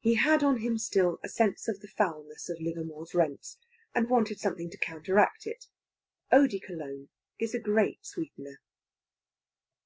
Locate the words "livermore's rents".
2.60-3.56